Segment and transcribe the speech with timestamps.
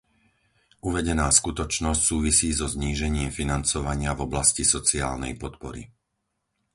[0.89, 5.83] Uvedená skutočnosť súvisí so znížením financovania v oblasti sociálnej podpory.